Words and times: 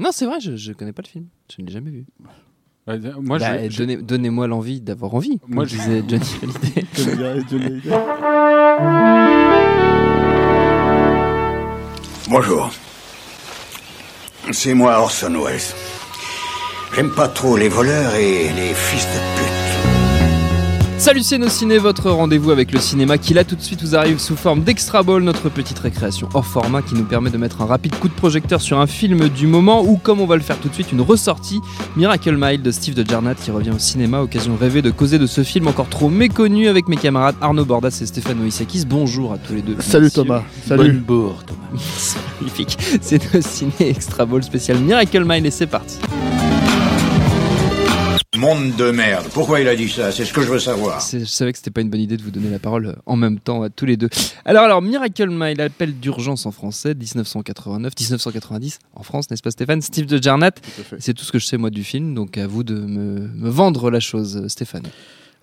Non, 0.00 0.10
c'est 0.12 0.24
vrai, 0.26 0.40
je, 0.40 0.56
je 0.56 0.72
connais 0.72 0.92
pas 0.92 1.02
le 1.04 1.08
film. 1.08 1.26
Je 1.54 1.60
ne 1.62 1.66
l'ai 1.66 1.72
jamais 1.72 1.90
vu. 1.90 2.06
Moi, 2.86 3.38
Bah, 3.38 3.62
je, 3.68 3.70
je- 3.70 3.78
donnez- 3.78 3.96
Donnez-moi 3.98 4.46
l'envie 4.48 4.80
d'avoir 4.80 5.14
envie. 5.14 5.38
Moi, 5.46 5.48
Moi, 5.48 5.64
je- 5.66 5.76
disais 5.76 5.98
Hallyday. 6.02 6.86
Johnny 6.96 7.24
Hallyday. 7.24 7.90
Bonjour. 12.28 12.70
C'est 14.52 14.74
moi 14.74 14.98
Orson 15.00 15.32
Welles. 15.44 15.60
J'aime 16.94 17.10
pas 17.14 17.28
trop 17.28 17.56
les 17.56 17.68
voleurs 17.68 18.14
et 18.14 18.48
les 18.52 18.74
fils 18.74 19.04
de 19.06 19.20
pute. 19.36 19.59
Salut 21.00 21.22
c'est 21.22 21.38
nos 21.38 21.48
ciné, 21.48 21.78
votre 21.78 22.10
rendez-vous 22.10 22.50
avec 22.50 22.72
le 22.72 22.78
cinéma 22.78 23.16
qui 23.16 23.32
là 23.32 23.42
tout 23.42 23.56
de 23.56 23.62
suite 23.62 23.80
vous 23.80 23.96
arrive 23.96 24.18
sous 24.18 24.36
forme 24.36 24.62
d'Extra 24.62 25.02
Ball, 25.02 25.22
notre 25.22 25.48
petite 25.48 25.78
récréation 25.78 26.28
hors 26.34 26.44
format 26.44 26.82
qui 26.82 26.94
nous 26.94 27.04
permet 27.04 27.30
de 27.30 27.38
mettre 27.38 27.62
un 27.62 27.64
rapide 27.64 27.94
coup 27.94 28.08
de 28.08 28.12
projecteur 28.12 28.60
sur 28.60 28.78
un 28.78 28.86
film 28.86 29.30
du 29.30 29.46
moment 29.46 29.82
ou 29.82 29.96
comme 29.96 30.20
on 30.20 30.26
va 30.26 30.36
le 30.36 30.42
faire 30.42 30.58
tout 30.58 30.68
de 30.68 30.74
suite, 30.74 30.92
une 30.92 31.00
ressortie 31.00 31.62
Miracle 31.96 32.36
Mile 32.36 32.60
de 32.60 32.70
Steve 32.70 32.92
de 32.92 33.10
Jarnat 33.10 33.34
qui 33.34 33.50
revient 33.50 33.70
au 33.70 33.78
cinéma, 33.78 34.20
occasion 34.20 34.58
rêvée 34.60 34.82
de 34.82 34.90
causer 34.90 35.18
de 35.18 35.26
ce 35.26 35.42
film 35.42 35.68
encore 35.68 35.88
trop 35.88 36.10
méconnu 36.10 36.68
avec 36.68 36.86
mes 36.86 36.96
camarades 36.96 37.36
Arnaud 37.40 37.64
Bordas 37.64 37.98
et 38.02 38.04
Stéphane 38.06 38.36
Moïsakis. 38.36 38.84
Bonjour 38.86 39.32
à 39.32 39.38
tous 39.38 39.54
les 39.54 39.62
deux. 39.62 39.76
Salut 39.78 40.04
messieurs. 40.04 40.24
Thomas. 40.24 40.42
Salut. 40.68 40.92
bourre 40.98 41.42
Thomas. 41.46 41.80
Magnifique. 42.42 42.76
C'est 43.00 43.32
nos 43.32 43.40
ciné 43.40 43.72
Extra 43.88 44.26
Ball 44.26 44.42
spécial 44.42 44.76
Miracle 44.76 45.24
Mile 45.24 45.46
et 45.46 45.50
c'est 45.50 45.66
parti. 45.66 45.98
Monde 48.40 48.74
de 48.76 48.90
merde. 48.90 49.26
Pourquoi 49.34 49.60
il 49.60 49.68
a 49.68 49.76
dit 49.76 49.90
ça? 49.90 50.10
C'est 50.12 50.24
ce 50.24 50.32
que 50.32 50.40
je 50.40 50.46
veux 50.48 50.58
savoir. 50.58 51.02
C'est- 51.02 51.20
Je 51.20 51.24
savais 51.26 51.52
que 51.52 51.58
c'était 51.58 51.70
pas 51.70 51.82
une 51.82 51.90
bonne 51.90 52.00
idée 52.00 52.16
de 52.16 52.22
vous 52.22 52.30
donner 52.30 52.48
la 52.48 52.58
parole 52.58 52.86
euh, 52.86 52.94
en 53.04 53.14
même 53.16 53.38
temps 53.38 53.62
à 53.62 53.68
tous 53.68 53.84
les 53.84 53.98
deux. 53.98 54.08
Alors, 54.46 54.64
alors, 54.64 54.80
Miracle 54.80 55.28
Mile, 55.28 55.60
appel 55.60 55.92
d'urgence 56.00 56.46
en 56.46 56.50
français, 56.50 56.94
1989, 56.94 57.92
1990 58.00 58.78
en 58.94 59.02
France, 59.02 59.30
n'est-ce 59.30 59.42
pas 59.42 59.50
Stéphane? 59.50 59.82
Steve 59.82 60.06
de 60.06 60.22
Jarnat, 60.22 60.52
c'est 60.98 61.12
tout 61.12 61.24
ce 61.24 61.32
que 61.32 61.38
je 61.38 61.44
sais 61.46 61.58
moi 61.58 61.68
du 61.68 61.84
film, 61.84 62.14
donc 62.14 62.38
à 62.38 62.46
vous 62.46 62.62
de 62.64 62.74
me, 62.80 63.28
me 63.28 63.50
vendre 63.50 63.90
la 63.90 64.00
chose, 64.00 64.46
Stéphane. 64.48 64.84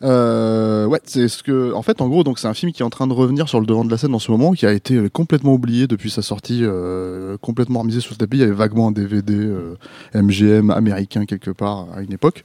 Euh, 0.03 0.86
ouais, 0.86 1.00
c'est 1.06 1.28
ce 1.28 1.42
que, 1.42 1.73
en 1.73 1.81
fait, 1.81 2.02
en 2.02 2.08
gros, 2.08 2.23
donc 2.23 2.38
c'est 2.38 2.48
un 2.48 2.53
film 2.53 2.72
qui 2.72 2.84
est 2.84 2.86
en 2.86 2.92
train 2.92 3.08
de 3.08 3.14
revenir 3.14 3.50
sur 3.50 3.59
le 3.59 3.66
devant 3.66 3.84
de 3.84 3.90
la 3.90 3.98
scène 3.98 4.14
en 4.14 4.20
ce 4.20 4.30
moment, 4.31 4.52
qui 4.53 4.67
a 4.67 4.72
été 4.73 4.95
euh, 4.95 5.09
complètement 5.09 5.53
oublié 5.53 5.88
depuis 5.88 6.12
sa 6.12 6.22
sortie, 6.22 6.59
euh, 6.62 7.36
complètement 7.42 7.80
remisé 7.80 8.00
sous 8.00 8.14
le 8.14 8.18
tapis. 8.18 8.38
Il 8.38 8.42
y 8.42 8.44
avait 8.44 8.52
vaguement 8.52 8.90
un 8.90 8.92
DVD 8.92 9.34
euh, 9.36 9.75
MGM 10.14 10.70
américain 10.70 11.25
quelque 11.25 11.50
part 11.50 11.88
à 11.95 12.02
une 12.02 12.14
époque. 12.14 12.44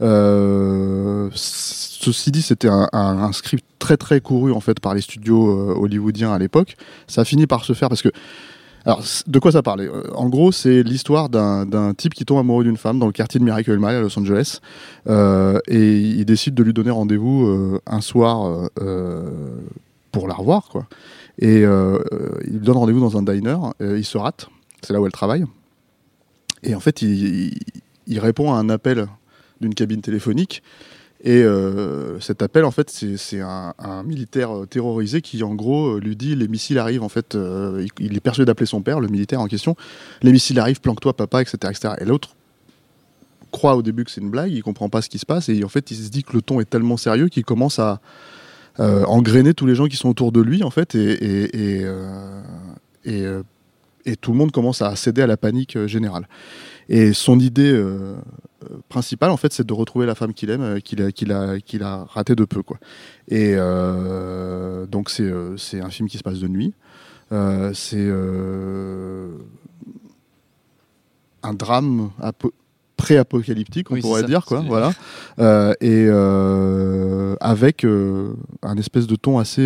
Euh, 0.00 1.28
ceci 1.34 2.30
dit, 2.30 2.42
c'était 2.42 2.68
un, 2.68 2.88
un- 2.92 3.18
un 3.22 3.32
script 3.32 3.64
très 3.78 3.96
très 3.98 4.20
couru 4.22 4.52
en 4.52 4.60
fait 4.60 4.80
par 4.80 4.94
les 4.94 5.02
studios 5.02 5.48
euh, 5.50 5.74
hollywoodiens 5.78 6.32
à 6.32 6.38
l'époque. 6.38 6.76
Ça 7.06 7.20
a 7.20 7.24
fini 7.26 7.46
par 7.46 7.64
se 7.66 7.74
faire 7.74 7.90
parce 7.90 8.00
que 8.00 8.08
alors, 8.86 9.02
de 9.26 9.38
quoi 9.38 9.52
ça 9.52 9.62
parlait 9.62 9.88
Euh, 9.88 10.02
En 10.14 10.28
gros, 10.28 10.52
c'est 10.52 10.82
l'histoire 10.82 11.28
d'un 11.30 11.94
type 11.94 12.14
qui 12.14 12.24
tombe 12.24 12.38
amoureux 12.38 12.64
d'une 12.64 12.76
femme 12.76 12.98
dans 12.98 13.06
le 13.06 13.12
quartier 13.12 13.40
de 13.40 13.44
Miracle 13.44 13.76
Mile 13.78 13.96
à 13.96 14.00
Los 14.00 14.18
Angeles. 14.18 14.60
Euh, 15.08 15.58
et 15.68 15.98
il 16.00 16.24
décide 16.24 16.54
de 16.54 16.62
lui 16.62 16.74
donner 16.74 16.90
rendez-vous 16.90 17.46
euh, 17.46 17.80
un 17.86 18.00
soir 18.00 18.68
pour 20.12 20.28
la 20.28 20.34
revoir. 20.34 20.68
Quoi. 20.68 20.86
Et 21.38 21.62
il 21.62 22.60
donne 22.60 22.76
rendez-vous 22.76 23.00
dans 23.00 23.16
un 23.16 23.22
diner. 23.22 23.56
il 23.80 24.04
se 24.04 24.18
rate. 24.18 24.48
C'est 24.82 24.92
là 24.92 25.00
où 25.00 25.06
elle 25.06 25.12
travaille. 25.12 25.44
Et 26.62 26.74
en 26.74 26.80
fait, 26.80 27.02
il 27.02 28.18
répond 28.18 28.52
à 28.52 28.58
un 28.58 28.68
appel 28.68 29.06
d'une 29.60 29.74
cabine 29.74 30.02
téléphonique. 30.02 30.62
Et 31.26 31.42
euh, 31.42 32.20
cet 32.20 32.42
appel, 32.42 32.66
en 32.66 32.70
fait, 32.70 32.90
c'est 32.90 33.40
un, 33.40 34.02
militaire 34.04 34.54
euh, 34.54 34.66
terrorisé 34.66 35.22
qui, 35.22 35.42
en 35.42 35.54
gros, 35.54 35.96
euh, 35.96 36.00
lui 36.00 36.16
dit 36.16 36.36
les 36.36 36.48
missiles 36.48 36.78
arrivent. 36.78 37.02
En 37.02 37.08
fait, 37.08 37.34
il, 37.98 38.16
est 38.16 38.20
persuadé 38.20 38.46
d'appeler 38.46 38.66
son 38.66 38.82
père, 38.82 39.00
le 39.00 39.08
militaire 39.08 39.40
en 39.40 39.46
question. 39.46 39.74
Les 40.20 40.32
missiles 40.32 40.60
arrivent, 40.60 40.82
planque-toi, 40.82 41.14
papa, 41.16 41.40
etc., 41.40 41.56
etc. 41.70 41.94
Et 41.98 42.04
l'autre 42.04 42.36
croit 43.50 43.74
au 43.76 43.82
début 43.82 44.04
que 44.04 44.10
c'est 44.10 44.20
une 44.20 44.30
blague, 44.30 44.52
il 44.52 44.62
comprend 44.62 44.88
pas 44.88 45.00
ce 45.00 45.08
qui 45.08 45.18
se 45.18 45.24
passe, 45.24 45.48
et 45.48 45.62
en 45.64 45.68
fait, 45.68 45.92
il 45.92 45.96
se 45.96 46.10
dit 46.10 46.24
que 46.24 46.32
le 46.32 46.42
ton 46.42 46.60
est 46.60 46.68
tellement 46.68 46.96
sérieux 46.96 47.28
qu'il 47.28 47.44
commence 47.44 47.78
à 47.78 48.00
euh, 48.80 49.04
engrainer 49.04 49.54
tous 49.54 49.64
les 49.64 49.76
gens 49.76 49.86
qui 49.86 49.96
sont 49.96 50.08
autour 50.08 50.32
de 50.32 50.40
lui, 50.40 50.64
en 50.64 50.70
fait, 50.70 50.96
et 50.96 51.86
tout 54.20 54.32
le 54.32 54.36
monde 54.36 54.50
commence 54.50 54.82
à 54.82 54.96
céder 54.96 55.22
à 55.22 55.28
la 55.28 55.36
panique 55.36 55.78
générale. 55.86 56.28
Et 56.88 57.12
son 57.12 57.38
idée 57.38 57.80
principale, 58.88 59.30
en 59.30 59.36
fait, 59.36 59.52
c'est 59.52 59.66
de 59.66 59.72
retrouver 59.72 60.06
la 60.06 60.14
femme 60.14 60.34
qu'il 60.34 60.50
aime, 60.50 60.62
euh, 60.62 60.80
qu'il 60.80 61.02
a, 61.02 61.10
qu'il 61.12 61.32
a, 61.32 61.58
qu'il 61.60 61.82
a 61.82 62.04
raté 62.04 62.34
de 62.34 62.44
peu, 62.44 62.62
quoi. 62.62 62.78
Et 63.28 63.54
euh, 63.56 64.86
donc, 64.86 65.10
c'est 65.10 65.22
euh, 65.22 65.56
c'est 65.56 65.80
un 65.80 65.90
film 65.90 66.08
qui 66.08 66.18
se 66.18 66.22
passe 66.22 66.38
de 66.40 66.48
nuit. 66.48 66.72
C'est 67.74 68.08
un 71.42 71.54
drame 71.54 72.10
apo- 72.22 72.52
pré-apocalyptique, 72.96 73.90
on 73.90 73.94
Oui, 73.94 74.00
pourrait 74.00 74.22
ça, 74.22 74.26
dire, 74.26 74.44
quoi. 74.44 74.60
Voilà. 74.60 74.92
Euh, 75.38 75.74
et 75.80 76.06
euh, 76.08 77.36
avec 77.40 77.84
euh, 77.84 78.34
un 78.62 78.76
espèce 78.76 79.06
de 79.06 79.16
ton 79.16 79.38
assez 79.38 79.62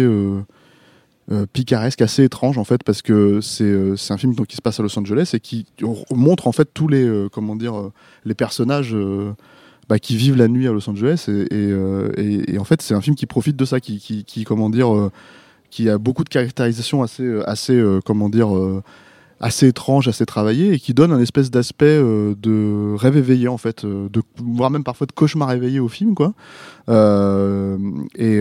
euh, 1.31 1.47
picaresque, 1.53 2.01
assez 2.01 2.25
étrange 2.25 2.57
en 2.57 2.65
fait, 2.65 2.83
parce 2.83 3.03
que 3.03 3.41
c'est 3.41 3.65
euh, 3.65 3.97
un 4.09 4.17
film 4.17 4.35
qui 4.47 4.57
se 4.57 4.63
passe 4.63 4.81
à 4.81 4.83
Los 4.83 4.99
Angeles 4.99 5.33
et 5.35 5.41
qui 5.41 5.67
montre 6.11 6.47
en 6.47 6.53
fait 6.53 6.71
tous 6.73 6.89
les 6.89 7.05
euh, 7.05 7.29
comment 7.31 7.57
dire 7.57 7.79
euh, 7.79 7.93
les 8.25 8.35
personnages. 8.35 8.97
bah, 9.89 9.99
qui 9.99 10.17
vivent 10.17 10.37
la 10.37 10.49
nuit 10.49 10.69
à 10.69 10.73
Los 10.73 10.89
Angeles 10.89 11.29
et, 11.29 12.59
en 12.59 12.65
fait 12.65 12.83
c'est 12.83 12.95
un 12.95 13.01
film 13.01 13.17
qui 13.17 13.27
profite 13.27 13.57
de 13.57 13.65
ça 13.65 13.81
qui, 13.81 13.99
qui, 14.01 14.45
comment 14.45 14.69
dire 14.69 15.11
qui 15.71 15.89
a 15.89 15.97
beaucoup 15.97 16.25
de 16.25 16.29
caractérisation 16.29 17.03
assez 17.03 17.41
assez 17.47 17.83
comment 18.05 18.29
dire 18.29 18.49
assez 19.41 19.69
étrange 19.69 20.09
assez 20.09 20.27
travaillé 20.27 20.73
et 20.73 20.79
qui 20.79 20.95
donne 20.95 21.13
un 21.13 21.21
espèce 21.21 21.51
d'aspect 21.51 21.87
euh, 21.87 22.35
de 22.41 22.95
rêve 22.97 23.17
éveillé 23.17 23.49
en 23.49 23.59
fait 23.59 23.85
euh, 23.85 24.09
voire 24.43 24.71
même 24.71 24.85
parfois 24.85 25.07
de 25.07 25.13
cauchemar 25.13 25.53
éveillé 25.53 25.81
au 25.81 25.89
film 25.89 26.15
quoi. 26.15 26.35
Euh, 26.89 27.77
et, 28.17 28.41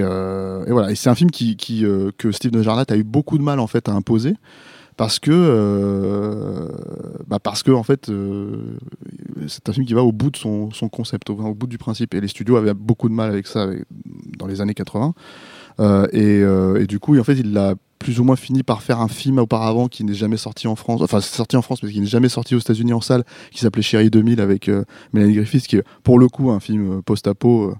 voilà. 0.71 0.91
Et 0.91 0.95
c'est 0.95 1.09
un 1.09 1.15
film 1.15 1.31
qui, 1.31 1.55
qui 1.55 1.85
que 2.17 2.31
Steve 2.31 2.51
de 2.51 2.61
Jarnat 2.61 2.85
a 2.89 2.95
eu 2.95 3.03
beaucoup 3.03 3.37
de 3.37 3.43
mal 3.43 3.59
en 3.59 3.67
fait 3.67 3.89
à 3.89 3.91
imposer 3.91 4.35
parce 4.95 5.19
que 5.19 6.67
bah 7.27 7.39
parce 7.39 7.61
que 7.61 7.71
en 7.71 7.83
fait 7.83 8.11
c'est 9.47 9.69
un 9.69 9.73
film 9.73 9.85
qui 9.85 9.93
va 9.93 10.03
au 10.03 10.11
bout 10.11 10.31
de 10.31 10.37
son, 10.37 10.69
concept 10.91 11.29
au, 11.29 11.35
bout 11.53 11.67
du 11.67 11.77
principe. 11.77 12.13
Et 12.13 12.21
les 12.21 12.27
studios 12.27 12.55
avaient 12.55 12.73
beaucoup 12.73 13.09
de 13.09 13.13
mal 13.13 13.29
avec 13.29 13.47
ça 13.47 13.67
dans 14.37 14.47
les 14.47 14.61
années 14.61 14.73
80 14.73 15.13
Euh, 15.79 16.07
et, 16.11 16.41
euh, 16.41 16.81
et 16.81 16.87
du 16.87 16.99
coup 16.99 17.17
en 17.19 17.23
fait 17.23 17.35
il 17.35 17.53
l'a 17.53 17.75
plus 17.99 18.19
ou 18.19 18.23
moins 18.23 18.35
fini 18.35 18.63
par 18.63 18.81
faire 18.81 18.99
un 19.01 19.07
film 19.07 19.39
auparavant 19.39 19.87
qui 19.87 20.03
n'est 20.03 20.13
jamais 20.13 20.37
sorti 20.37 20.67
en 20.67 20.75
France 20.75 21.01
enfin 21.01 21.21
sorti 21.21 21.55
en 21.55 21.61
France 21.61 21.83
mais 21.83 21.91
qui 21.91 21.99
n'est 21.99 22.07
jamais 22.07 22.29
sorti 22.29 22.55
aux 22.55 22.59
États-Unis 22.59 22.93
en 22.93 23.01
salle 23.01 23.23
qui 23.51 23.59
s'appelait 23.59 23.81
Chérie 23.81 24.09
2000 24.09 24.39
avec 24.39 24.69
euh, 24.69 24.83
Mélanie 25.13 25.33
Griffith 25.33 25.67
qui 25.67 25.77
est 25.77 25.83
pour 26.03 26.19
le 26.19 26.27
coup 26.27 26.51
un 26.51 26.59
film 26.59 26.97
euh, 26.97 27.01
post-apo 27.01 27.71
euh, 27.71 27.75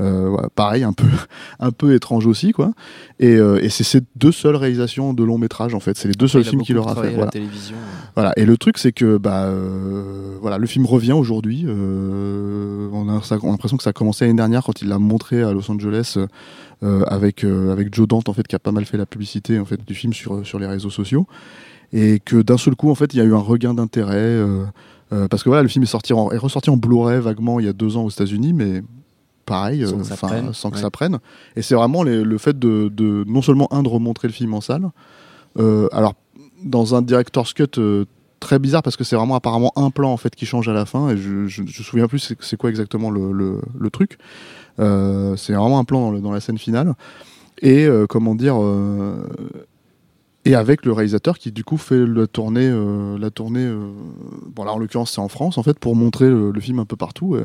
euh, 0.00 0.48
pareil 0.54 0.84
un 0.84 0.92
peu 0.92 1.06
un 1.60 1.70
peu 1.70 1.94
étrange 1.94 2.26
aussi 2.26 2.52
quoi 2.52 2.72
et, 3.20 3.36
euh, 3.36 3.62
et 3.62 3.68
c'est 3.68 3.84
ces 3.84 4.00
deux 4.16 4.32
seules 4.32 4.56
réalisations 4.56 5.14
de 5.14 5.22
long 5.22 5.38
métrage 5.38 5.74
en 5.74 5.80
fait 5.80 5.96
c'est 5.96 6.08
les 6.08 6.14
deux 6.14 6.28
seuls 6.28 6.44
films 6.44 6.62
qu'il 6.62 6.78
aura 6.78 6.94
fait 6.94 7.00
à 7.00 7.10
la 7.10 7.16
voilà. 7.16 7.30
télévision. 7.30 7.76
Voilà. 8.14 8.32
Et 8.36 8.44
le 8.44 8.56
truc, 8.56 8.78
c'est 8.78 8.92
que 8.92 9.16
bah, 9.16 9.50
voilà, 10.40 10.58
le 10.58 10.66
film 10.66 10.86
revient 10.86 11.12
aujourd'hui. 11.12 11.64
On, 11.66 13.08
a, 13.08 13.16
a 13.16 13.38
l'impression 13.42 13.76
que 13.76 13.82
ça 13.82 13.90
a 13.90 13.92
commencé 13.92 14.24
l'année 14.24 14.36
dernière 14.36 14.64
quand 14.64 14.82
il 14.82 14.88
l'a 14.88 14.98
montré 14.98 15.42
à 15.42 15.52
Los 15.52 15.70
Angeles 15.70 16.18
avec, 16.82 17.44
euh, 17.44 17.70
avec 17.72 17.94
Joe 17.94 18.08
Dante, 18.08 18.28
en 18.28 18.32
fait, 18.32 18.46
qui 18.46 18.56
a 18.56 18.58
pas 18.58 18.72
mal 18.72 18.84
fait 18.84 18.96
la 18.96 19.06
publicité 19.06 19.58
en 19.58 19.64
fait, 19.64 19.84
du 19.86 19.94
film 19.94 20.12
sur, 20.12 20.44
sur 20.46 20.58
les 20.58 20.66
réseaux 20.66 20.90
sociaux. 20.90 21.26
Et 21.92 22.20
que 22.24 22.40
d'un 22.42 22.56
seul 22.56 22.74
coup, 22.74 22.90
en 22.90 22.94
fait, 22.94 23.12
il 23.14 23.18
y 23.18 23.20
a 23.20 23.24
eu 23.24 23.34
un 23.34 23.38
regain 23.38 23.74
d'intérêt. 23.74 24.16
euh, 24.16 24.64
euh, 25.12 25.28
parce 25.28 25.42
que 25.42 25.50
voilà, 25.50 25.62
le 25.62 25.68
film 25.68 25.82
est, 25.82 25.86
sorti 25.86 26.12
en- 26.14 26.30
est 26.30 26.38
ressorti 26.38 26.70
en 26.70 26.76
Blu-ray 26.78 27.20
vaguement 27.20 27.60
il 27.60 27.66
y 27.66 27.68
a 27.68 27.74
deux 27.74 27.96
ans 27.98 28.04
aux 28.04 28.10
États-Unis, 28.10 28.54
mais 28.54 28.82
pareil, 29.44 29.86
Sans 29.86 29.96
euh, 29.96 29.98
que 29.98 30.04
ça 30.06 30.16
prenne, 30.16 30.52
sans 30.54 30.70
que 30.70 30.76
ouais. 30.76 30.80
ça 30.80 30.90
prenne. 30.90 31.18
Et 31.54 31.60
c'est 31.62 31.74
vraiment 31.74 32.02
les- 32.02 32.24
le 32.24 32.38
fait 32.38 32.58
de, 32.58 32.88
de 32.88 33.22
non 33.28 33.42
seulement 33.42 33.70
un 33.74 33.82
de 33.82 33.88
remontrer 33.88 34.26
le 34.28 34.32
film 34.32 34.54
en 34.54 34.62
salle, 34.62 34.88
euh, 35.58 35.88
alors 35.92 36.14
dans 36.64 36.94
un 36.94 37.02
director's 37.02 37.52
cut 37.52 37.64
euh, 37.78 38.06
très 38.42 38.58
bizarre 38.58 38.82
parce 38.82 38.96
que 38.96 39.04
c'est 39.04 39.16
vraiment 39.16 39.36
apparemment 39.36 39.72
un 39.76 39.90
plan 39.90 40.12
en 40.12 40.16
fait 40.16 40.34
qui 40.34 40.44
change 40.44 40.68
à 40.68 40.72
la 40.72 40.84
fin 40.84 41.10
et 41.10 41.16
je 41.16 41.46
je, 41.46 41.82
souviens 41.82 42.08
plus 42.08 42.34
c'est, 42.40 42.56
quoi 42.56 42.68
exactement 42.68 43.10
le, 43.10 43.32
le, 43.32 43.90
truc. 43.90 44.18
Euh, 44.80 45.36
c'est 45.36 45.52
vraiment 45.52 45.78
un 45.78 45.84
plan 45.84 46.12
dans, 46.12 46.32
la 46.32 46.40
scène 46.40 46.58
finale 46.58 46.94
et 47.60 47.86
euh, 47.86 48.06
comment 48.06 48.34
dire 48.34 48.56
euh, 48.60 49.28
et 50.44 50.56
avec 50.56 50.84
le 50.84 50.92
réalisateur 50.92 51.38
qui 51.38 51.52
du 51.52 51.62
coup 51.62 51.76
fait 51.76 52.04
la 52.04 52.26
tournée, 52.26 52.70
la 53.18 53.30
tournée. 53.30 53.72
bon 54.54 54.64
là 54.64 54.72
en 54.72 54.78
l'occurrence 54.78 55.12
c'est 55.12 55.20
en 55.20 55.28
France 55.28 55.56
en 55.56 55.62
fait 55.62 55.78
pour 55.78 55.94
montrer 55.94 56.28
le, 56.28 56.60
film 56.60 56.80
un 56.80 56.84
peu 56.84 56.96
partout. 56.96 57.36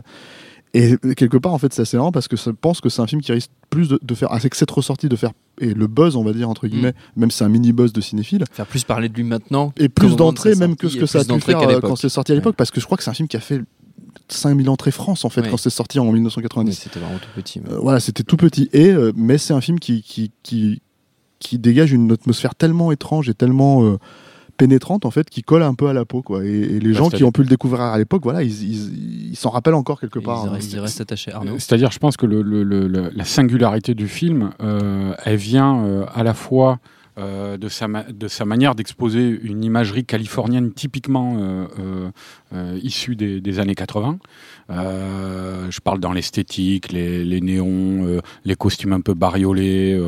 et 0.73 0.97
quelque 1.15 1.37
part 1.37 1.53
en 1.53 1.59
fait 1.59 1.73
c'est 1.73 1.83
assez 1.83 1.97
marrant 1.97 2.11
parce 2.11 2.27
que 2.27 2.37
je 2.37 2.49
pense 2.49 2.81
que 2.81 2.89
c'est 2.89 3.03
un 3.03 3.07
film 3.07 3.21
qui 3.21 3.31
risque 3.31 3.51
plus 3.69 3.87
de, 3.87 3.99
de 4.01 4.15
faire, 4.15 4.31
avec 4.33 4.55
cette 4.55 4.71
ressortie 4.71 5.09
de 5.09 5.15
faire 5.15 5.31
et 5.59 5.73
le 5.73 5.87
buzz 5.87 6.15
on 6.15 6.23
va 6.23 6.33
dire 6.33 6.49
entre 6.49 6.67
guillemets, 6.67 6.93
même 7.15 7.31
si 7.31 7.37
c'est 7.39 7.43
un 7.45 7.49
mini 7.49 7.71
buzz 7.73 7.93
de 7.93 8.01
cinéphile. 8.01 8.43
Faire 8.51 8.65
plus 8.67 8.83
parler 8.83 9.09
de 9.09 9.13
lui 9.15 9.23
maintenant. 9.23 9.73
Et 9.77 9.89
plus 9.89 10.15
d'entrées 10.15 10.55
même 10.55 10.75
que 10.75 10.87
ce 10.89 10.97
que 10.97 11.05
ça 11.05 11.19
a 11.19 11.23
pu 11.23 11.39
faire 11.41 11.61
euh, 11.61 11.79
quand 11.81 11.95
c'est 11.95 12.09
sorti 12.09 12.31
à 12.31 12.35
l'époque 12.35 12.55
parce 12.55 12.71
que 12.71 12.79
je 12.79 12.85
crois 12.85 12.97
que 12.97 13.03
c'est 13.03 13.09
un 13.09 13.13
film 13.15 13.27
qui 13.27 13.37
a 13.37 13.41
fait 13.41 13.61
5000 14.29 14.69
entrées 14.69 14.91
France 14.91 15.23
en 15.25 15.29
fait 15.29 15.41
Ouais. 15.41 15.49
quand 15.49 15.57
c'est 15.57 15.69
sorti 15.69 15.99
en 15.99 16.11
1990. 16.11 16.69
Oui, 16.69 16.75
C'était 16.83 16.99
vraiment 16.99 17.17
tout 17.19 17.29
petit. 17.35 17.59
mais- 17.61 17.71
Euh, 17.71 17.79
voilà, 17.79 17.99
c'était 17.99 18.23
tout 18.23 18.37
petit. 18.37 18.69
Et 18.73 18.89
euh, 18.89 19.11
mais 19.15 19.37
c'est 19.37 19.53
un 19.53 19.61
film 19.61 19.79
qui 19.79 20.01
qui, 20.03 20.31
qui 20.43 20.81
qui 21.39 21.59
dégage 21.59 21.91
une 21.93 22.11
atmosphère 22.11 22.55
tellement 22.55 22.91
étrange 22.91 23.29
et 23.29 23.33
tellement 23.33 23.83
euh, 23.85 23.97
pénétrante 24.57 25.05
en 25.05 25.11
fait 25.11 25.29
qui 25.29 25.41
colle 25.43 25.63
un 25.63 25.73
peu 25.75 25.87
à 25.87 25.93
la 25.93 26.03
peau 26.05 26.21
quoi. 26.21 26.43
Et, 26.43 26.49
et 26.49 26.79
les 26.79 26.91
Bah, 26.91 26.97
gens 26.97 27.09
qui 27.09 27.23
ont 27.23 27.31
pu 27.31 27.41
le 27.43 27.47
découvrir 27.47 27.81
à 27.81 27.97
l'époque, 27.97 28.23
voilà, 28.23 28.43
ils 28.43 28.51
ils- 28.63 29.29
ils 29.31 29.35
s'en 29.35 29.49
rappellent 29.51 29.73
encore 29.75 29.99
quelque 30.01 30.19
Ils, 30.19 30.25
part. 30.25 30.45
hein. 30.45 30.57
ils 30.59 30.79
restent 30.79 31.01
attachés. 31.01 31.31
Arnaud. 31.31 31.55
C'est-à-dire, 31.59 31.91
je 31.91 31.99
pense 31.99 32.17
que 32.17 32.25
le, 32.25 32.41
le- 32.41 32.63
le- 32.63 32.87
le- 32.87 33.11
la 33.15 33.23
singularité 33.23 33.93
du 33.93 34.07
film, 34.07 34.49
euh, 34.61 35.13
elle 35.23 35.35
vient 35.37 35.83
euh, 35.85 36.05
à 36.13 36.23
la 36.23 36.33
fois 36.33 36.79
euh, 37.17 37.57
de, 37.57 37.69
sa 37.69 37.87
de 37.87 38.27
sa 38.27 38.45
manière 38.45 38.75
d'exposer 38.75 39.39
une 39.43 39.63
imagerie 39.63 40.05
californienne 40.05 40.71
typiquement 40.73 41.37
euh, 41.39 41.65
euh, 41.79 42.09
euh, 42.53 42.79
issue 42.81 43.15
des, 43.15 43.41
des 43.41 43.59
années 43.59 43.75
80. 43.75 44.19
Euh, 44.69 45.67
je 45.71 45.79
parle 45.79 45.99
dans 45.99 46.11
l'esthétique, 46.11 46.91
les, 46.91 47.23
les 47.23 47.41
néons, 47.41 48.19
les 48.45 48.55
costumes 48.55 48.93
un 48.93 49.01
peu 49.01 49.13
bariolés, 49.13 49.99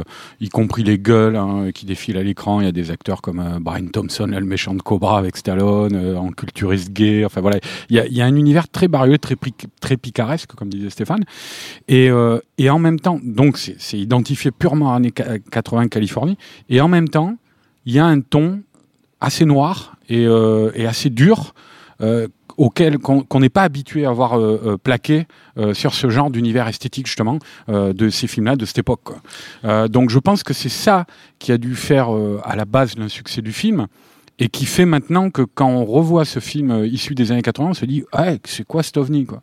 y 0.42 0.50
compris 0.50 0.84
les 0.84 0.98
gueules 1.00 1.36
hein, 1.36 1.72
qui 1.74 1.86
défilent 1.86 2.18
à 2.18 2.24
l'écran. 2.24 2.60
Il 2.62 2.66
y 2.66 2.68
a 2.68 2.72
des 2.74 2.92
acteurs 2.92 3.22
comme 3.22 3.60
Brian 3.62 3.88
Thompson, 3.88 4.28
le 4.28 4.42
méchant 4.46 4.74
de 4.74 4.82
Cobra 4.82 5.18
avec 5.18 5.38
Stallone, 5.38 5.96
en 6.18 6.30
culturiste 6.32 6.92
gay. 6.92 7.24
Enfin 7.26 7.42
voilà, 7.42 7.60
il 7.90 7.96
y 7.96 8.00
a, 8.00 8.08
y 8.08 8.22
a 8.22 8.26
un 8.26 8.36
univers 8.36 8.68
très 8.68 8.88
bariolé, 8.88 9.18
très, 9.18 9.36
très 9.80 9.98
picaresque, 9.98 10.54
comme 10.56 10.70
disait 10.70 10.90
Stéphane. 10.90 11.24
Et, 11.88 12.10
et 12.58 12.70
en 12.70 12.80
même 12.80 13.00
temps, 13.00 13.20
donc 13.24 13.58
c'est 13.58 13.98
identifié 13.98 14.52
purement 14.52 14.94
années 14.94 15.14
ca- 15.16 15.40
80 15.40 15.88
Californie. 15.88 16.38
Et 16.70 16.82
temps, 17.08 17.38
il 17.86 17.94
y 17.94 18.00
a 18.00 18.06
un 18.06 18.22
ton 18.22 18.62
assez 19.22 19.46
noir 19.46 19.96
et, 20.08 20.26
euh, 20.26 20.72
assez 20.88 21.10
dur. 21.10 21.54
euh, 22.02 22.28
auquel 22.58 22.98
qu'on 22.98 23.40
n'est 23.40 23.48
pas 23.48 23.64
habitué 23.64 24.06
à 24.06 24.12
voir 24.12 24.38
euh, 24.38 24.78
plaqué 24.84 25.28
sur 25.72 25.94
ce 25.94 26.10
genre 26.10 26.30
d'univers 26.30 26.68
esthétique 26.68 27.08
justement 27.08 27.40
de 27.70 28.10
ces 28.10 28.28
films-là 28.28 28.58
de 28.58 28.66
cette 28.66 28.80
époque. 28.80 29.12
donc 29.88 30.10
je 30.10 30.20
pense 30.20 30.44
que 30.44 30.54
c'est 30.54 30.68
ça 30.68 31.06
qui 31.38 31.54
a 31.54 31.58
dû 31.58 31.74
faire 31.76 32.10
à 32.44 32.58
la 32.58 32.66
base 32.66 32.98
le 32.98 33.08
succès 33.08 33.42
du 33.42 33.54
film 33.54 33.88
et 34.40 34.48
qui 34.48 34.66
fait 34.66 34.86
maintenant 34.86 35.30
que 35.30 35.42
quand 35.42 35.68
on 35.70 35.86
revoit 35.86 36.26
ce 36.26 36.40
film 36.40 36.72
euh, 36.72 36.88
issu 36.88 37.14
des 37.14 37.32
années 37.32 37.42
80, 37.42 37.70
on 37.70 37.74
se 37.74 37.86
dit 37.86 38.04
ouais 38.18 38.40
c'est 38.46 38.66
quoi 38.66 38.82
cet 38.84 38.98
ovni 38.98 39.26
quoi? 39.26 39.42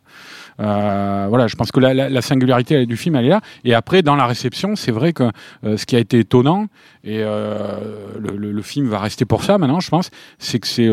Euh, 0.59 1.27
voilà, 1.29 1.47
je 1.47 1.55
pense 1.55 1.71
que 1.71 1.79
la, 1.79 1.93
la- 1.93 2.09
la 2.09 2.21
singularité 2.21 2.85
du 2.87 2.97
film 2.97 3.15
elle 3.15 3.25
est 3.25 3.29
là. 3.29 3.41
Et 3.63 3.73
après 3.75 4.01
dans 4.01 4.15
la 4.15 4.25
réception, 4.25 4.75
c'est 4.75 4.91
vrai 4.91 5.13
que 5.13 5.29
euh, 5.63 5.77
ce 5.77 5.85
qui 5.85 5.95
a 5.95 5.99
été 5.99 6.19
étonnant 6.19 6.65
et 7.03 7.19
euh, 7.21 7.79
le, 8.19 8.61
film 8.63 8.87
va 8.87 8.99
rester 8.99 9.23
pour 9.25 9.43
ça 9.43 9.57
maintenant, 9.57 9.79
je 9.79 9.89
pense, 9.89 10.09
c'est 10.39 10.59
que 10.59 10.67
c'est 10.67 10.89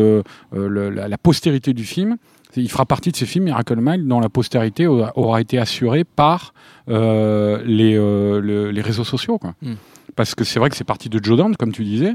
la 0.53 1.17
postérité 1.17 1.73
du 1.73 1.83
film. 1.83 2.17
Il 2.55 2.69
fera 2.69 2.85
partie 2.85 3.11
de 3.11 3.15
ces 3.15 3.25
films 3.25 3.45
Miracle 3.45 3.77
Mile 3.79 4.07
dont 4.07 4.19
la 4.19 4.29
postérité 4.29 4.87
aura, 4.87 5.41
été 5.41 5.57
assurée 5.57 6.03
par 6.03 6.53
euh, 6.89 7.61
les, 7.65 7.95
euh, 7.97 8.39
le- 8.39 8.71
les 8.71 8.81
réseaux 8.81 9.03
sociaux. 9.03 9.37
Quoi. 9.37 9.53
Mm. 9.61 9.73
Parce 10.15 10.33
que 10.35 10.43
c'est 10.45 10.59
vrai 10.59 10.69
que 10.69 10.77
c'est 10.77 10.83
parti 10.85 11.09
de 11.09 11.19
Joe 11.21 11.37
Dante, 11.37 11.57
comme 11.57 11.71
tu 11.73 11.83
disais, 11.83 12.13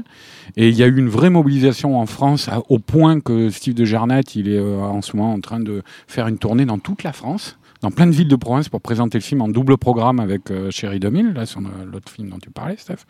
et 0.57 0.69
il 0.69 0.75
y 0.75 0.81
a 0.81 0.87
eu 0.87 0.97
une 0.97 1.09
vraie 1.09 1.29
mobilisation 1.29 1.99
en 1.99 2.05
France 2.07 2.47
à- 2.49 2.61
au 2.69 2.79
point 2.79 3.19
que 3.19 3.49
Steve 3.49 3.75
de 3.75 3.85
Gernet, 3.85 4.21
il 4.35 4.49
est 4.49 4.57
euh, 4.57 4.79
en 4.79 5.01
ce 5.01 5.15
moment 5.15 5.33
en 5.33 5.39
train 5.39 5.59
de 5.59 5.83
faire 6.07 6.27
une 6.27 6.37
tournée 6.39 6.65
dans 6.65 6.79
toute 6.79 7.03
la 7.03 7.13
France, 7.13 7.57
dans 7.81 7.91
plein 7.91 8.07
de 8.07 8.11
villes 8.11 8.27
de 8.27 8.35
province 8.35 8.69
pour 8.69 8.81
présenter 8.81 9.17
le 9.19 9.23
film 9.23 9.41
en 9.41 9.49
double 9.49 9.77
programme 9.77 10.19
avec 10.19 10.49
euh, 10.49 10.71
Chérie 10.71 10.99
2000, 10.99 11.33
là, 11.33 11.41
euh, 11.43 11.85
l'autre 11.91 12.11
film 12.11 12.29
dont 12.29 12.39
tu 12.39 12.49
parlais, 12.49 12.75
Steph. 12.77 13.05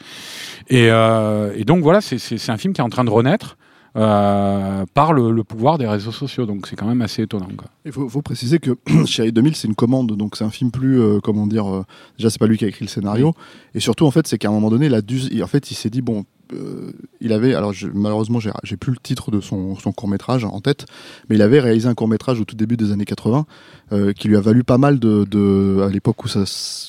Et, 0.70 0.88
euh, 0.90 1.54
et 1.56 1.64
donc 1.64 1.84
voilà, 1.84 2.02
c'est 2.02 2.50
un 2.50 2.58
film 2.58 2.74
qui 2.74 2.82
est 2.82 2.84
en 2.84 2.90
train 2.90 3.04
de 3.06 3.10
renaître 3.10 3.58
euh, 3.98 4.86
par 4.94 5.14
le, 5.14 5.32
le 5.32 5.44
pouvoir 5.44 5.78
des 5.78 5.88
réseaux 5.88 6.12
sociaux, 6.12 6.46
donc 6.46 6.68
c'est 6.68 6.76
quand 6.76 6.86
même 6.88 7.02
assez 7.02 7.24
étonnant. 7.24 7.50
Quoi. 7.58 7.68
Il 7.86 7.92
faut, 7.92 8.08
faut 8.08 8.22
préciser 8.22 8.60
que 8.60 8.72
Chérie 9.06 9.32
2000, 9.34 9.56
c'est 9.56 9.68
une 9.68 9.76
commande, 9.76 10.16
donc 10.16 10.36
c'est 10.38 10.44
un 10.46 10.50
film 10.50 10.72
plus, 10.72 11.00
euh, 11.02 11.20
comment 11.22 11.48
dire, 11.48 11.68
euh, 11.70 11.84
déjà 12.18 12.30
c'est 12.30 12.40
pas 12.40 12.48
lui 12.48 12.58
qui 12.58 12.66
a 12.66 12.68
écrit 12.70 12.86
le 12.86 12.90
scénario, 12.90 13.34
et 13.76 13.80
surtout 13.80 14.06
en 14.06 14.12
fait 14.12 14.28
c'est 14.28 14.38
qu'à 14.38 14.48
un 14.48 14.52
moment 14.52 14.70
donné, 14.70 14.86
il 14.86 14.94
a 14.94 15.02
dû, 15.02 15.18
il- 15.32 15.44
en 15.44 15.48
fait 15.48 15.72
il 15.72 15.76
s'est 15.76 15.90
dit 15.90 16.02
bon, 16.02 16.24
euh, 16.54 16.92
il 17.22 17.32
avait, 17.34 17.54
alors 17.54 17.74
je- 17.74 17.88
malheureusement 17.94 18.40
j'ai 18.40 18.52
j'ai 18.64 18.78
plus 18.78 18.92
le 18.92 18.98
titre 19.02 19.30
de 19.32 19.40
son, 19.42 19.76
son 19.78 19.92
court 19.92 20.08
métrage 20.10 20.46
en 20.46 20.62
tête, 20.62 20.86
mais 21.30 21.36
il 21.36 21.42
avait 21.42 21.60
réalisé 21.60 21.88
un 21.88 21.94
court 21.94 22.08
métrage 22.08 22.40
au 22.40 22.46
tout 22.46 22.56
début 22.56 22.78
des 22.78 22.92
années 22.94 23.06
80 23.06 23.46
euh, 23.92 24.14
qui 24.14 24.28
lui 24.30 24.38
a 24.38 24.42
valu 24.42 24.64
pas 24.64 24.78
mal 24.78 25.00
de, 25.00 25.26
de 25.30 25.82
à 25.86 25.90
l'époque 25.90 26.24
où 26.24 26.28
ça, 26.30 26.42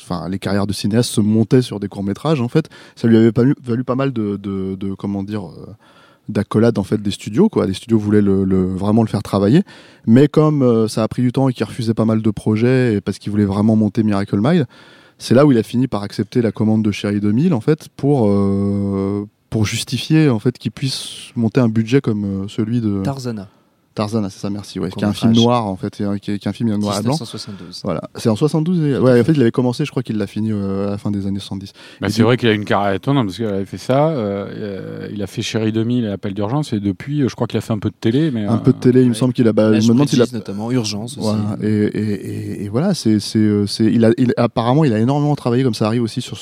enfin 0.03 0.29
les 0.29 0.39
carrières 0.39 0.67
de 0.69 0.73
cinéastes 0.73 1.11
se 1.11 1.21
montaient 1.21 1.63
sur 1.63 1.81
des 1.81 1.89
courts 1.89 2.05
métrages 2.05 2.41
en 2.41 2.49
fait, 2.49 2.69
ça 2.97 3.09
lui 3.09 3.17
avait 3.17 3.33
valu 3.33 3.85
pas 3.85 3.95
mal 3.97 4.13
de, 4.13 4.37
de, 4.37 4.77
de 4.77 4.95
comment 4.95 5.25
dire. 5.25 5.49
D'accolades 6.29 6.79
en 6.79 6.85
fait 6.85 7.01
des 7.01 7.11
studios 7.11 7.49
quoi. 7.49 7.67
Les 7.67 7.75
studios 7.75 7.99
voulaient 7.99 8.21
vraiment 8.21 9.03
le 9.03 9.09
faire 9.09 9.23
travailler. 9.23 9.63
Mais 10.07 10.29
comme 10.29 10.63
euh, 10.63 10.89
ça 10.89 11.03
a 11.03 11.09
pris 11.09 11.23
du 11.23 11.33
temps 11.33 11.49
et 11.49 11.53
qu'il 11.53 11.65
refusait 11.65 11.95
pas 11.95 12.05
mal 12.05 12.23
de 12.23 12.31
projets 12.31 12.95
et 12.95 13.01
parce 13.01 13.19
qu'il 13.19 13.31
voulait 13.31 13.45
vraiment 13.45 13.77
monter 13.77 14.03
Miracle 14.03 14.39
Mile, 14.41 14.67
c'est 15.19 15.35
là 15.35 15.47
où 15.47 15.53
il 15.53 15.59
a 15.59 15.63
fini 15.63 15.89
par 15.89 16.03
accepter 16.03 16.43
la 16.43 16.53
commande 16.53 16.83
de 16.83 16.91
Chérie 16.91 17.21
2000 17.21 17.55
en 17.55 17.61
fait 17.61 17.89
pour 17.97 18.29
euh, 18.29 19.27
pour 19.51 19.67
justifier 19.67 20.29
en 20.29 20.39
fait 20.39 20.59
qu'il 20.59 20.73
puisse 20.73 21.31
monter 21.37 21.61
un 21.61 21.69
budget 21.69 22.01
comme 22.01 22.25
euh, 22.25 22.49
celui 22.49 22.81
de 22.81 23.03
Tarzana, 23.03 23.49
Tarzan, 23.95 24.23
c'est 24.31 24.39
ça, 24.39 24.51
merci, 24.51 24.81
ouais, 24.81 24.91
qui 24.91 25.01
est 25.05 25.07
un 25.07 25.13
film 25.13 25.33
noir 25.33 25.67
en 25.67 25.77
fait, 25.77 25.95
qui 25.95 26.03
est, 26.03 26.19
qui 26.21 26.31
est 26.31 26.47
un 26.47 26.53
film 26.53 26.69
noir 26.77 26.99
et 26.99 27.03
blanc. 27.03 27.13
1972. 27.13 27.81
Voilà, 27.85 28.01
c'est 28.17 28.29
en 28.29 28.37
72. 28.37 28.81
et- 28.81 28.99
Ouais, 28.99 29.21
en 29.21 29.25
fait, 29.25 29.33
il 29.33 29.41
avait 29.43 29.51
commencé, 29.51 29.85
je 29.85 29.91
crois 29.91 30.03
qu'il 30.03 30.17
l'a 30.19 30.27
fini 30.27 30.51
euh, 30.53 30.89
à 30.89 30.91
la 30.93 30.99
fin 30.99 31.11
des 31.11 31.27
années 31.27 31.39
70. 31.41 31.73
Bah, 32.01 32.09
c'est 32.09 32.17
du- 32.17 32.23
vrai 32.23 32.37
qu'il 32.37 32.49
a 32.49 32.53
une 32.53 32.65
carrière 32.65 32.93
étonnante 32.95 33.27
parce 33.27 33.37
qu'il 33.37 33.47
avait 33.47 33.65
fait 33.65 33.79
ça. 33.79 34.09
euh, 34.09 34.47
euh, 34.51 35.09
il 35.13 35.23
a 35.23 35.27
fait 35.27 35.43
Chérie 35.43 35.73
2000 35.73 36.05
et 36.05 36.09
Appel 36.09 36.35
d'urgence 36.35 36.73
et 36.73 36.81
depuis, 36.81 37.21
je 37.29 37.35
crois 37.35 37.47
qu'il 37.47 37.59
a 37.59 37.61
fait 37.61 37.73
un 37.73 37.79
peu 37.79 37.91
de 37.91 37.95
télé. 37.99 38.31
Mais, 38.31 38.45
Un 38.47 38.55
euh, 38.55 38.59
peu 38.59 38.73
de 38.73 38.79
télé, 38.79 39.03
il 39.03 39.09
me 39.09 39.15
semble 39.15 39.33
qu'il 39.33 39.47
a. 39.49 39.53
Bah, 39.53 39.79
je 39.79 39.87
me 39.89 39.93
demande 39.95 40.09
s'il 40.09 40.23
a. 40.23 40.27
notamment 40.33 40.71
Urgence 40.71 41.19
aussi. 41.19 41.27
Voilà, 41.27 41.57
et, 41.63 41.67
et, 41.69 42.13
et, 42.63 42.65
et 42.65 42.69
voilà, 42.69 42.95
c'est, 42.95 43.21
c'est, 43.21 43.67
c'est, 43.67 43.85
il 43.85 44.05
a, 44.05 44.11
il, 44.19 44.33
apparemment, 44.37 44.85
il 44.85 44.93
a 44.93 44.99
énormément 44.99 45.37
travaillé, 45.37 45.63
comme 45.65 45.75
ça 45.75 45.87
arrive 45.87 46.03
aussi 46.03 46.21
sur 46.21 46.37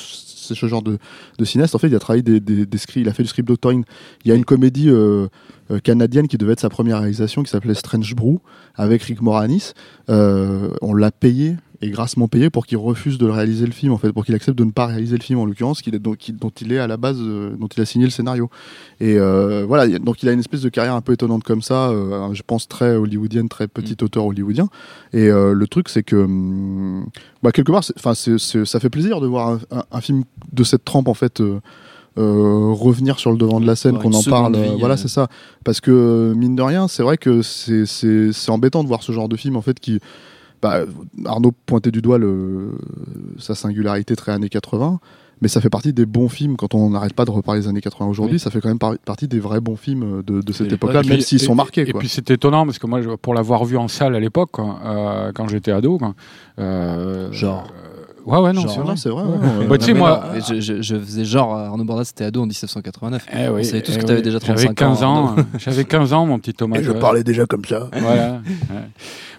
ce, 0.54 0.66
genre 0.66 0.82
de, 0.82 0.98
cinéaste. 1.44 1.74
En 1.74 1.78
fait, 1.78 1.88
il 1.88 1.94
a 1.94 1.98
travaillé 1.98 2.22
des 2.22 2.78
scripts, 2.78 3.04
il 3.04 3.08
a 3.08 3.12
fait 3.12 3.22
du 3.22 3.28
script 3.28 3.46
doctoring. 3.46 3.84
Il 4.24 4.28
y 4.28 4.32
a 4.32 4.34
une 4.34 4.44
comédie 4.44 4.88
euh, 4.88 5.28
euh, 5.70 5.78
canadienne 5.78 6.28
qui 6.28 6.38
devait 6.38 6.52
être 6.52 6.60
sa 6.60 6.70
première 6.70 6.98
réalisation, 6.98 7.42
qui 7.42 7.50
s'appelait 7.50 7.74
Strange 7.74 8.14
Brew, 8.14 8.38
avec 8.74 9.02
Rick 9.02 9.22
Moranis. 9.22 9.72
Euh, 10.08 10.70
on 10.82 10.94
l'a 10.94 11.10
payé 11.10 11.56
et 11.82 11.88
grassement 11.90 12.28
payé 12.28 12.50
pour 12.50 12.66
qu'il 12.66 12.76
refuse 12.76 13.16
de 13.16 13.26
réaliser 13.26 13.64
le 13.64 13.72
film, 13.72 13.92
en 13.92 13.96
fait, 13.98 14.12
pour 14.12 14.24
qu'il 14.26 14.34
accepte 14.34 14.58
de 14.58 14.64
ne 14.64 14.70
pas 14.70 14.84
réaliser 14.86 15.16
le 15.16 15.22
film, 15.22 15.38
en 15.38 15.46
l'occurrence, 15.46 15.80
qu'il 15.80 15.94
est, 15.94 15.98
donc, 15.98 16.18
qui- 16.18 16.32
dont 16.32 16.50
il 16.60 16.72
est 16.72 16.78
à 16.78 16.86
la 16.86 16.98
base, 16.98 17.16
euh, 17.20 17.50
dont 17.58 17.68
il 17.68 17.80
a 17.80 17.86
signé 17.86 18.04
le 18.04 18.10
scénario. 18.10 18.50
Et 19.00 19.16
euh, 19.18 19.64
voilà, 19.66 19.98
donc 19.98 20.22
il 20.22 20.28
a 20.28 20.32
une 20.32 20.40
espèce 20.40 20.60
de 20.60 20.68
carrière 20.68 20.94
un 20.94 21.00
peu 21.00 21.12
étonnante 21.14 21.42
comme 21.42 21.62
ça, 21.62 21.88
euh, 21.88 22.34
je 22.34 22.42
pense 22.46 22.68
très 22.68 22.96
hollywoodienne, 22.96 23.48
très 23.48 23.66
petit 23.66 23.96
auteur 24.02 24.26
hollywoodien. 24.26 24.68
Et 25.14 25.28
le 25.30 25.64
truc, 25.66 25.88
c'est 25.88 26.02
que, 26.02 26.16
hum, 26.16 27.06
bah, 27.42 27.50
quelque 27.52 27.72
part, 27.72 27.82
enfin, 27.96 28.14
ça 28.14 28.80
fait 28.80 28.90
plaisir 28.90 29.20
de 29.22 29.26
voir 29.26 29.48
un, 29.48 29.58
un- 29.70 29.84
un 29.90 30.00
film 30.02 30.24
de 30.52 30.64
cette 30.64 30.84
trempe, 30.84 31.08
en 31.08 31.14
fait. 31.14 31.40
euh, 32.18 32.72
revenir 32.72 33.18
sur 33.20 33.30
le 33.30 33.38
devant 33.38 33.60
de 33.60 33.66
la 33.66 33.76
scène, 33.76 33.96
qu'on 33.98 34.12
en 34.12 34.22
parle, 34.30 34.56
vie, 34.56 34.68
voilà, 34.80 34.94
euh. 34.94 34.98
c'est 34.98 35.08
ça. 35.08 35.28
Parce 35.64 35.80
que 35.80 36.34
mine 36.36 36.56
de 36.56 36.62
rien, 36.62 36.88
c'est 36.88 37.04
vrai 37.04 37.16
que 37.16 37.40
c'est 37.40 38.50
embêtant 38.50 38.82
de 38.82 38.88
voir 38.88 39.02
ce 39.04 39.12
genre 39.12 39.28
de 39.28 39.36
film 39.36 39.56
en 39.56 39.62
fait 39.62 39.78
qui, 39.78 40.00
bah, 40.62 40.84
Arnaud 41.24 41.52
pointait 41.66 41.90
du 41.90 42.02
doigt 42.02 42.18
le, 42.18 42.72
sa 43.38 43.54
singularité 43.54 44.14
très 44.16 44.32
années 44.32 44.48
80, 44.48 45.00
mais 45.42 45.48
ça 45.48 45.60
fait 45.62 45.70
partie 45.70 45.92
des 45.94 46.04
bons 46.04 46.28
films 46.28 46.56
quand 46.58 46.74
on 46.74 46.90
n'arrête 46.90 47.14
pas 47.14 47.24
de 47.24 47.30
reparler 47.30 47.62
des 47.62 47.68
années 47.68 47.80
80 47.80 48.10
aujourd'hui. 48.10 48.34
Oui. 48.36 48.40
Ça 48.40 48.50
fait 48.50 48.60
quand 48.60 48.68
même 48.68 48.78
par- 48.78 48.98
partie 48.98 49.26
des 49.26 49.40
vrais 49.40 49.60
bons 49.60 49.76
films 49.76 50.22
de, 50.22 50.42
de 50.42 50.52
cette 50.52 50.70
Et 50.70 50.74
époque-là, 50.74 51.00
Et 51.04 51.08
même 51.08 51.20
s'ils 51.20 51.40
sont 51.40 51.54
et- 51.54 51.56
marqués. 51.56 51.82
Et 51.88 51.92
quoi. 51.92 52.00
puis 52.00 52.08
c'est 52.10 52.30
étonnant 52.30 52.66
parce 52.66 52.78
que 52.78 52.86
moi, 52.86 53.00
pour 53.20 53.32
l'avoir 53.32 53.64
vu 53.64 53.78
en 53.78 53.88
salle 53.88 54.14
à 54.14 54.20
l'époque, 54.20 54.50
euh, 54.58 55.32
quand 55.34 55.48
j'étais 55.48 55.72
ado, 55.72 55.96
quoi, 55.96 56.14
euh, 56.58 57.32
Genre. 57.32 57.66
euh, 57.74 57.89
ouais, 58.26 58.38
ouais, 58.38 58.52
non, 58.52 58.66
c'est 58.68 58.80
vrai. 58.80 58.94
c'est 58.96 59.08
vrai. 59.08 59.22
Ouais. 59.22 59.58
ouais, 59.60 59.66
Bah, 59.66 59.78
tu 59.78 59.86
sais, 59.86 59.94
moi- 59.94 60.24
non, 60.34 60.40
je, 60.40 60.60
je- 60.60 60.82
je 60.82 60.96
faisais 60.96 61.24
genre 61.24 61.54
Arnaud 61.54 61.84
Bordas 61.84 62.04
c'était 62.04 62.24
ado 62.24 62.40
en 62.40 62.46
1989. 62.46 63.26
Eh 63.32 63.48
oui, 63.48 63.60
On 63.60 63.64
savait 63.64 63.82
tous 63.82 63.92
eh 63.94 63.98
que 63.98 64.04
t'avais 64.04 64.18
oui. 64.18 64.22
déjà 64.24 64.38
J'avais 64.38 64.64
35 64.66 64.70
ans, 64.70 64.74
15 64.74 65.02
ans. 65.04 65.26
Arnaud. 65.28 65.42
J'avais 65.58 65.84
15 65.84 66.12
ans, 66.12 66.26
mon 66.26 66.38
petit 66.38 66.54
Thomas. 66.54 66.78
Et 66.78 66.82
je 66.82 66.92
parlais 66.92 67.24
déjà 67.24 67.46
comme 67.46 67.64
ça. 67.64 67.88
voilà. 67.92 68.32
ouais. 68.32 68.76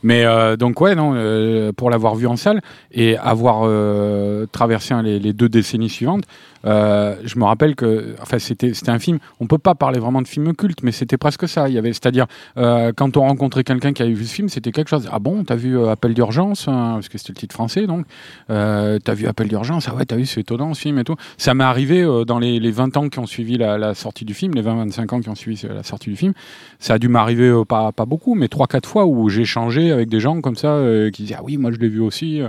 Mais 0.03 0.25
euh, 0.25 0.57
donc 0.57 0.81
ouais, 0.81 0.95
non, 0.95 1.11
euh, 1.13 1.71
pour 1.73 1.91
l'avoir 1.91 2.15
vu 2.15 2.25
en 2.25 2.35
salle 2.35 2.61
et 2.91 3.17
avoir 3.17 3.61
euh, 3.65 4.47
traversé 4.51 4.95
hein, 4.95 5.03
les, 5.03 5.19
les 5.19 5.31
deux 5.31 5.47
décennies 5.47 5.89
suivantes, 5.89 6.23
euh, 6.65 7.15
je 7.23 7.38
me 7.38 7.43
rappelle 7.43 7.75
que, 7.75 8.15
enfin, 8.19 8.39
c'était 8.39 8.73
c'était 8.73 8.89
un 8.89 8.97
film. 8.97 9.19
On 9.39 9.45
peut 9.45 9.59
pas 9.59 9.75
parler 9.75 10.00
vraiment 10.00 10.23
de 10.23 10.27
film 10.27 10.55
culte, 10.55 10.79
mais 10.81 10.91
c'était 10.91 11.17
presque 11.17 11.47
ça. 11.47 11.69
Il 11.69 11.75
y 11.75 11.77
avait, 11.77 11.93
c'est-à-dire, 11.93 12.25
euh, 12.57 12.91
quand 12.95 13.15
on 13.15 13.21
rencontrait 13.21 13.63
quelqu'un 13.63 13.93
qui 13.93 14.01
avait 14.01 14.11
vu 14.13 14.25
ce 14.25 14.33
film, 14.33 14.50
c'était 14.50 14.71
quelque 14.71 14.88
chose. 14.89 15.07
Ah 15.11 15.19
bon, 15.19 15.43
t'as 15.43 15.55
vu 15.55 15.77
euh, 15.77 15.91
Appel 15.91 16.15
d'urgence, 16.15 16.67
hein, 16.67 16.93
parce 16.95 17.09
que 17.09 17.19
c'était 17.19 17.33
le 17.33 17.38
titre 17.38 17.53
français, 17.53 17.85
donc. 17.85 18.05
Euh, 18.50 18.71
t'as 19.04 19.13
vu 19.13 19.28
Appel 19.28 19.48
d'urgence 19.48 19.88
Ah 19.88 19.96
ouais, 19.96 20.06
t'as 20.06 20.16
vu, 20.16 20.25
c'est 20.25 20.42
étonnant 20.42 20.74
ce 20.74 20.82
film 20.82 20.98
et 21.00 21.04
tout. 21.04 21.16
Ça 21.38 21.54
m'est 21.54 21.63
arrivé 21.63 22.01
euh, 22.01 22.25
dans 22.25 22.40
les, 22.40 22.60
les 22.60 22.72
20 22.72 22.98
ans 22.98 23.10
qui 23.10 23.20
ont 23.20 23.25
suivi 23.25 23.58
la, 23.58 23.94
sortie 23.94 24.25
du 24.25 24.34
film, 24.34 24.54
les 24.54 24.63
20-25 24.63 25.16
ans 25.16 25.20
qui 25.22 25.30
ont 25.30 25.36
suivi 25.36 25.62
la 25.68 25.84
sortie 25.84 26.10
du 26.10 26.16
film. 26.16 26.34
Ça 26.80 26.96
a 26.96 27.00
dû 27.00 27.08
m'arriver 27.08 27.50
euh, 27.50 27.66
pas 27.66 27.92
pas 27.92 28.06
beaucoup, 28.06 28.36
mais 28.36 28.48
trois 28.48 28.68
quatre 28.68 28.88
fois 28.88 29.06
où 29.06 29.30
j'ai 29.30 29.42
échangé 29.42 29.92
avec 29.92 30.10
des 30.10 30.20
gens 30.20 30.42
comme 30.42 30.56
ça 30.56 30.70
euh, 30.70 31.12
qui 31.12 31.24
disaient 31.24 31.36
ah 31.38 31.44
oui, 31.44 31.58
moi 31.58 31.72
je 31.72 31.78
l'ai 31.78 31.90
vu 31.90 32.01
aussi. 32.01 32.42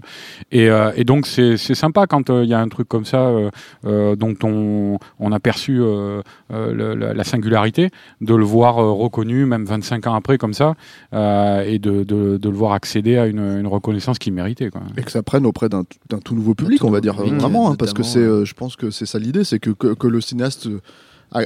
Et, 0.50 0.69
euh, 0.71 0.93
donc 1.05 1.26
c'est 1.26 1.57
sympa 1.57 2.07
quand 2.07 2.31
euh, 2.31 2.45
il 2.45 2.50
y 2.50 2.55
a 2.55 2.61
un 2.61 2.69
truc 2.69 2.88
comme 2.88 3.05
ça 3.05 3.26
euh, 3.26 3.50
euh, 3.87 4.17
dont 4.17 4.35
on, 4.43 4.99
on 5.19 5.33
a 5.33 5.41
perçu 5.41 5.81
euh, 5.81 6.23
euh, 6.52 6.95
la, 6.97 7.14
la 7.14 7.25
singularité, 7.25 7.91
de 8.21 8.35
le 8.35 8.45
voir 8.45 8.79
euh, 8.79 8.93
reconnu 8.93 9.47
même 9.47 9.64
25 9.64 10.07
ans 10.07 10.14
après 10.14 10.38
comme 10.38 10.55
ça, 10.55 10.75
euh, 11.14 11.62
et 11.64 11.79
de, 11.79 12.02
de, 12.05 12.49
le 12.49 12.57
voir 12.57 12.73
accéder 12.73 13.17
à 13.19 13.26
une, 13.26 13.38
une 13.38 13.67
reconnaissance 13.67 14.19
qu'il 14.19 14.33
méritait. 14.33 14.71
Quoi. 14.71 14.83
Et 14.97 15.02
que 15.02 15.11
ça 15.11 15.23
prenne 15.23 15.47
auprès 15.47 15.69
d'un 15.69 15.85
d'un 16.12 16.21
tout 16.21 16.35
nouveau 16.35 16.54
public, 16.54 16.81
tout 16.81 16.87
on 16.87 16.90
va 16.90 17.00
dire 17.00 17.16
public, 17.16 17.35
vraiment, 17.35 17.71
hein, 17.71 17.75
parce 17.76 17.92
que 17.92 18.02
c'est, 18.02 18.19
euh, 18.21 18.45
je 18.45 18.54
pense 18.54 18.76
que 18.76 18.90
c'est 18.90 19.07
ça 19.07 19.19
l'idée, 19.19 19.45
c'est 19.45 19.59
que, 19.59 19.71
que 19.71 19.95
que 19.95 20.07
le 20.07 20.21
cinéaste, 20.21 20.66
euh, 20.66 20.81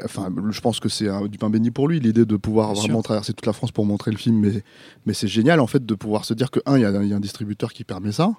enfin, 0.04 0.28
je 0.50 0.60
pense 0.60 0.80
que 0.80 0.88
c'est 0.88 1.08
un- 1.08 1.26
du 1.26 1.38
pain 1.38 1.48
béni 1.50 1.70
pour 1.70 1.86
lui 1.88 2.00
l'idée 2.00 2.24
de 2.24 2.36
pouvoir 2.36 2.72
Bien 2.72 2.80
vraiment 2.82 2.98
sûr. 2.98 3.04
traverser 3.04 3.32
toute 3.32 3.46
la 3.46 3.52
France 3.52 3.70
pour 3.72 3.86
montrer 3.86 4.10
le 4.10 4.16
film, 4.16 4.38
mais 4.40 4.62
mais 5.06 5.14
c'est 5.14 5.28
génial 5.28 5.60
en 5.60 5.66
fait 5.68 5.86
de 5.86 5.94
pouvoir 5.94 6.24
se 6.24 6.34
dire 6.34 6.50
que 6.50 6.60
un, 6.66 6.76
il 6.76 6.82
y, 6.82 6.84
a 6.84 6.88
un- 6.90 7.02
il 7.02 7.08
y 7.08 7.12
a 7.12 7.16
un 7.16 7.20
distributeur 7.20 7.72
qui 7.72 7.84
permet 7.84 8.10
ça, 8.12 8.32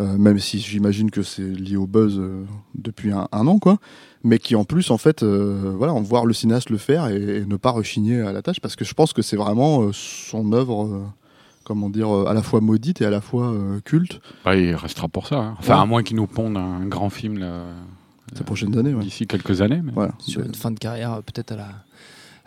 euh, 0.00 0.16
même 0.16 0.38
si 0.38 0.58
j'imagine 0.58 1.10
que 1.10 1.22
c'est 1.22 1.42
lié 1.42 1.76
au 1.76 1.86
buzz 1.86 2.16
euh, 2.18 2.44
depuis 2.74 3.12
un, 3.12 3.28
un 3.32 3.46
an 3.46 3.58
quoi, 3.58 3.78
mais 4.24 4.38
qui 4.38 4.56
en 4.56 4.64
plus 4.64 4.90
en 4.90 4.98
fait, 4.98 5.22
euh, 5.22 5.74
voilà, 5.76 5.92
on 5.94 6.00
voir 6.00 6.24
le 6.24 6.32
cinéaste 6.32 6.70
le 6.70 6.78
faire 6.78 7.08
et, 7.08 7.16
et 7.38 7.44
ne 7.46 7.56
pas 7.56 7.70
rechigner 7.72 8.20
à 8.22 8.32
la 8.32 8.40
tâche, 8.40 8.60
parce 8.60 8.76
que 8.76 8.84
je 8.86 8.94
pense 8.94 9.12
que 9.12 9.20
c'est 9.22 9.36
vraiment 9.36 9.90
son 9.92 10.52
œuvre. 10.52 11.12
Comment 11.66 11.90
dire, 11.90 12.08
euh, 12.14 12.26
à 12.28 12.32
la 12.32 12.42
fois 12.42 12.60
maudite 12.60 13.00
et 13.02 13.06
à 13.06 13.10
la 13.10 13.20
fois 13.20 13.48
euh, 13.50 13.80
culte 13.84 14.20
Bah, 14.44 14.54
il 14.54 14.72
restera 14.76 15.08
pour 15.08 15.26
ça. 15.26 15.36
hein. 15.38 15.56
Enfin, 15.58 15.74
Ouais. 15.74 15.82
à 15.82 15.84
moins 15.84 16.02
qu'il 16.04 16.14
nous 16.16 16.28
ponde 16.28 16.56
un 16.56 16.86
grand 16.86 17.10
film 17.10 17.38
là, 17.38 17.62
ces 18.36 18.44
prochaines 18.44 18.78
années. 18.78 18.94
ouais. 18.94 19.02
d'ici 19.02 19.26
quelques 19.26 19.62
années. 19.62 19.80
Mais... 19.82 19.90
Voilà. 19.92 20.12
Sur 20.20 20.42
une 20.44 20.54
fin 20.54 20.70
de 20.70 20.78
carrière, 20.78 21.14
euh, 21.14 21.20
peut-être 21.22 21.50
à 21.52 21.56
la, 21.56 21.68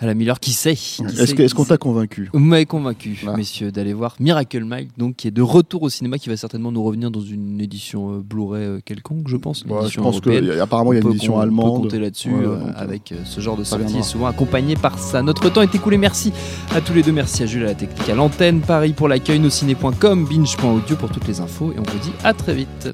à 0.02 0.06
la 0.06 0.14
Miller, 0.14 0.40
qui 0.40 0.54
sait 0.54 0.76
qui 0.76 1.04
Est-ce 1.04 1.54
qu'on 1.54 1.66
t'a 1.66 1.78
convaincu? 1.78 2.30
Vous 2.34 2.40
m'avez 2.40 2.66
convaincu, 2.66 3.20
messieurs, 3.36 3.72
d'aller 3.72 3.94
voir 3.94 4.16
Miracle 4.20 4.64
Mike, 4.64 4.92
donc 4.98 5.18
qui 5.18 5.28
est 5.28 5.32
de 5.32 5.42
retour 5.42 5.84
au 5.84 5.90
cinéma, 5.90 6.18
qui 6.18 6.30
va 6.30 6.38
certainement 6.38 6.72
nous 6.72 6.82
revenir 6.84 7.12
dans 7.12 7.20
une 7.22 7.60
édition 7.60 8.14
euh, 8.14 8.20
Blu-ray 8.24 8.64
euh, 8.64 8.80
quelconque, 8.84 9.28
je 9.28 9.36
pense. 9.38 9.64
une 9.64 9.72
Ouais, 9.74 9.90
Je 9.90 10.00
pense 10.00 10.22
qu'apparemment 10.22 10.94
il 10.94 10.96
y 10.96 11.00
a 11.00 11.02
une 11.04 11.10
édition 11.12 11.34
com- 11.34 11.40
On 11.40 11.44
allemande. 11.44 11.76
peut 11.76 11.82
compter 11.84 12.00
là-dessus 12.00 12.30
Ouais, 12.32 12.46
euh, 12.46 12.60
avec 12.76 13.12
euh, 13.12 13.16
ce 13.26 13.42
genre 13.42 13.58
de 13.58 13.64
sortie, 13.66 14.02
souvent 14.04 14.28
accompagné 14.28 14.76
par 14.76 14.98
ça. 15.00 15.22
Notre 15.22 15.50
temps 15.50 15.62
est 15.62 15.76
écoulé. 15.76 15.98
Merci 15.98 16.32
à 16.74 16.80
tous 16.82 16.94
les 16.94 17.04
deux. 17.04 17.12
Merci 17.12 17.44
à 17.44 17.46
Jules 17.46 17.64
à 17.64 17.68
la 17.68 17.76
technique, 17.76 18.08
à 18.10 18.16
l'antenne, 18.16 18.62
Paris 18.62 18.94
pour 18.94 19.08
l'accueil, 19.10 19.40
nosciné.com, 19.40 20.26
binge.audio 20.26 20.96
pour 20.96 21.10
toutes 21.10 21.28
les 21.28 21.42
infos. 21.42 21.74
Et 21.76 21.80
on 21.80 21.84
vous 21.84 22.00
dit 22.00 22.12
à 22.24 22.34
très 22.34 22.54
vite. 22.54 22.90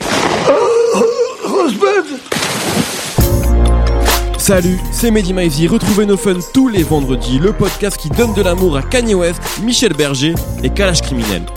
Salut, 4.46 4.78
c'est 4.92 5.10
Mehdi 5.10 5.34
Maizy. 5.34 5.68
Retrouvez 5.68 6.06
nos 6.06 6.18
fun 6.18 6.38
tous 6.54 6.68
les 6.68 6.84
vendredis, 6.84 7.40
le 7.40 7.52
podcast 7.52 7.98
qui 7.98 8.10
donne 8.10 8.32
de 8.36 8.44
l'amour 8.44 8.78
à 8.78 8.84
Kanye 8.84 9.16
West, 9.16 9.42
Michel 9.64 9.94
Berger 9.94 10.36
et 10.62 10.70
Kalash 10.70 11.02
Criminel. 11.02 11.48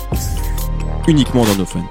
Uniquement 1.07 1.45
dans 1.45 1.57
nos 1.57 1.66
fun. 1.66 1.85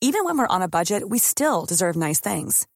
Even 0.00 0.24
when 0.24 0.36
we're 0.36 0.48
on 0.50 0.62
a 0.62 0.66
budget, 0.66 1.08
we 1.08 1.20
still 1.20 1.64
deserve 1.64 1.94
nice 1.94 2.18
things. 2.18 2.66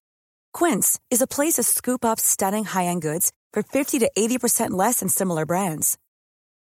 Quince 0.54 1.00
is 1.10 1.20
a 1.20 1.26
place 1.26 1.54
to 1.54 1.64
scoop 1.64 2.04
up 2.04 2.20
stunning 2.20 2.66
high-end 2.66 3.02
goods 3.02 3.32
for 3.52 3.64
50 3.64 3.98
to 3.98 4.08
80% 4.16 4.70
less 4.70 5.00
than 5.00 5.08
similar 5.08 5.44
brands. 5.44 5.98